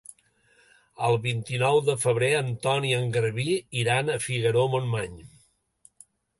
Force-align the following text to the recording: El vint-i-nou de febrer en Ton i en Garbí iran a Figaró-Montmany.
El 1.09 1.17
vint-i-nou 1.25 1.81
de 1.89 1.97
febrer 2.05 2.31
en 2.39 2.49
Ton 2.65 2.89
i 2.93 2.95
en 3.01 3.13
Garbí 3.19 3.47
iran 3.85 4.13
a 4.13 4.19
Figaró-Montmany. 4.27 5.17